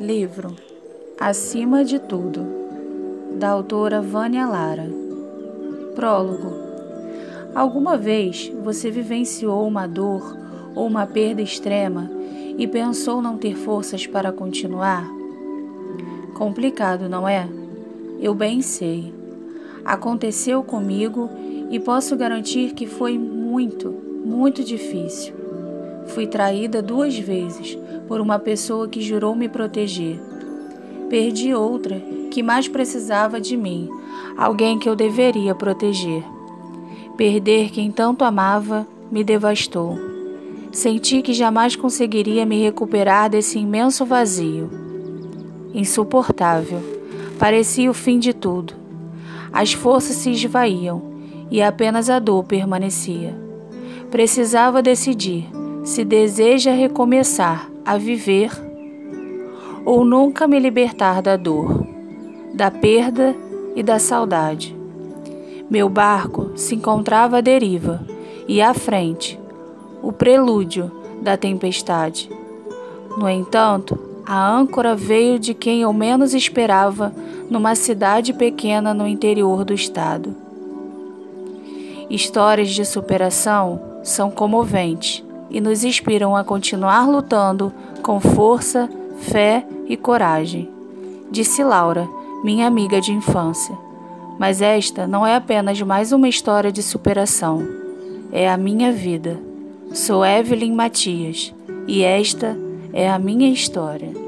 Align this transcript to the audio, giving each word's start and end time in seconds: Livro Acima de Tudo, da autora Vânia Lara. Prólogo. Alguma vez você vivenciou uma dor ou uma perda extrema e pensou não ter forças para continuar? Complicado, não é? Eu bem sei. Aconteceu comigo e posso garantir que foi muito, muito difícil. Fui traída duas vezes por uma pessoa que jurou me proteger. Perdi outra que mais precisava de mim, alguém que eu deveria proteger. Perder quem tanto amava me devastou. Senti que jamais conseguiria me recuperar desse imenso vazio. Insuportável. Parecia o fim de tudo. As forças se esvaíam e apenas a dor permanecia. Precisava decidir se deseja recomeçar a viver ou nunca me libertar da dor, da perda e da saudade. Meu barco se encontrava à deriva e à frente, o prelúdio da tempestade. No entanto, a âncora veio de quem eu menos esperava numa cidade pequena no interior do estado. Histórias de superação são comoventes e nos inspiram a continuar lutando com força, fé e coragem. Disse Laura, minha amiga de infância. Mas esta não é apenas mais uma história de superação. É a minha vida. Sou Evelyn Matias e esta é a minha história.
Livro 0.00 0.56
Acima 1.20 1.84
de 1.84 2.00
Tudo, 2.00 2.44
da 3.38 3.50
autora 3.50 4.02
Vânia 4.02 4.44
Lara. 4.44 4.90
Prólogo. 5.94 6.52
Alguma 7.54 7.96
vez 7.96 8.52
você 8.64 8.90
vivenciou 8.90 9.64
uma 9.64 9.86
dor 9.86 10.36
ou 10.74 10.88
uma 10.88 11.06
perda 11.06 11.40
extrema 11.40 12.10
e 12.58 12.66
pensou 12.66 13.22
não 13.22 13.38
ter 13.38 13.54
forças 13.54 14.04
para 14.04 14.32
continuar? 14.32 15.08
Complicado, 16.34 17.08
não 17.08 17.28
é? 17.28 17.48
Eu 18.18 18.34
bem 18.34 18.62
sei. 18.62 19.14
Aconteceu 19.84 20.64
comigo 20.64 21.30
e 21.70 21.78
posso 21.78 22.16
garantir 22.16 22.74
que 22.74 22.88
foi 22.88 23.16
muito, 23.16 23.92
muito 24.24 24.64
difícil. 24.64 25.43
Fui 26.08 26.26
traída 26.26 26.82
duas 26.82 27.18
vezes 27.18 27.78
por 28.06 28.20
uma 28.20 28.38
pessoa 28.38 28.88
que 28.88 29.00
jurou 29.00 29.34
me 29.34 29.48
proteger. 29.48 30.20
Perdi 31.08 31.54
outra 31.54 32.00
que 32.30 32.42
mais 32.42 32.68
precisava 32.68 33.40
de 33.40 33.56
mim, 33.56 33.88
alguém 34.36 34.78
que 34.78 34.88
eu 34.88 34.96
deveria 34.96 35.54
proteger. 35.54 36.24
Perder 37.16 37.70
quem 37.70 37.90
tanto 37.90 38.24
amava 38.24 38.86
me 39.10 39.22
devastou. 39.22 39.98
Senti 40.72 41.22
que 41.22 41.32
jamais 41.32 41.76
conseguiria 41.76 42.44
me 42.44 42.60
recuperar 42.60 43.30
desse 43.30 43.58
imenso 43.58 44.04
vazio. 44.04 44.68
Insuportável. 45.72 46.80
Parecia 47.38 47.90
o 47.90 47.94
fim 47.94 48.18
de 48.18 48.32
tudo. 48.32 48.74
As 49.52 49.72
forças 49.72 50.16
se 50.16 50.30
esvaíam 50.30 51.00
e 51.50 51.62
apenas 51.62 52.10
a 52.10 52.18
dor 52.18 52.42
permanecia. 52.44 53.36
Precisava 54.10 54.82
decidir 54.82 55.46
se 55.84 56.02
deseja 56.02 56.72
recomeçar 56.72 57.70
a 57.84 57.98
viver 57.98 58.50
ou 59.84 60.02
nunca 60.02 60.48
me 60.48 60.58
libertar 60.58 61.20
da 61.20 61.36
dor, 61.36 61.86
da 62.54 62.70
perda 62.70 63.36
e 63.76 63.82
da 63.82 63.98
saudade. 63.98 64.74
Meu 65.68 65.90
barco 65.90 66.52
se 66.56 66.74
encontrava 66.74 67.38
à 67.38 67.40
deriva 67.42 68.00
e 68.48 68.62
à 68.62 68.72
frente, 68.72 69.38
o 70.02 70.10
prelúdio 70.10 70.90
da 71.20 71.36
tempestade. 71.36 72.30
No 73.18 73.28
entanto, 73.28 73.98
a 74.24 74.50
âncora 74.50 74.96
veio 74.96 75.38
de 75.38 75.52
quem 75.52 75.82
eu 75.82 75.92
menos 75.92 76.32
esperava 76.32 77.14
numa 77.50 77.74
cidade 77.74 78.32
pequena 78.32 78.94
no 78.94 79.06
interior 79.06 79.66
do 79.66 79.74
estado. 79.74 80.34
Histórias 82.08 82.70
de 82.70 82.86
superação 82.86 83.80
são 84.02 84.30
comoventes 84.30 85.22
e 85.54 85.60
nos 85.60 85.84
inspiram 85.84 86.34
a 86.34 86.42
continuar 86.42 87.08
lutando 87.08 87.72
com 88.02 88.18
força, 88.18 88.90
fé 89.20 89.64
e 89.86 89.96
coragem. 89.96 90.68
Disse 91.30 91.62
Laura, 91.62 92.08
minha 92.42 92.66
amiga 92.66 93.00
de 93.00 93.12
infância. 93.12 93.78
Mas 94.36 94.60
esta 94.60 95.06
não 95.06 95.24
é 95.24 95.36
apenas 95.36 95.80
mais 95.80 96.10
uma 96.10 96.28
história 96.28 96.72
de 96.72 96.82
superação. 96.82 97.64
É 98.32 98.50
a 98.50 98.56
minha 98.56 98.90
vida. 98.90 99.38
Sou 99.92 100.26
Evelyn 100.26 100.74
Matias 100.74 101.54
e 101.86 102.02
esta 102.02 102.58
é 102.92 103.08
a 103.08 103.16
minha 103.16 103.48
história. 103.48 104.23